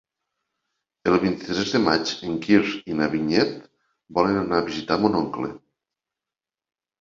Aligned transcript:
El 1.09 1.17
vint-i-tres 1.25 1.73
de 1.75 1.81
maig 1.83 2.13
en 2.27 2.39
Quirze 2.45 2.79
i 2.93 2.97
na 3.01 3.09
Vinyet 3.11 3.53
volen 4.21 4.41
anar 4.41 4.63
a 4.63 4.67
visitar 4.71 4.99
mon 5.05 5.19
oncle. 5.21 5.53